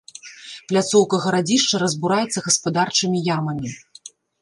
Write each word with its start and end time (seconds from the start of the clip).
Пляцоўка 0.71 1.19
гарадзішча 1.27 1.83
разбураецца 1.85 2.45
гаспадарчымі 2.49 3.25
ямамі. 3.39 3.69